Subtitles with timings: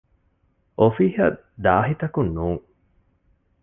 [0.79, 2.63] އޮފީހަށް ދާހިތަކުން ނޫން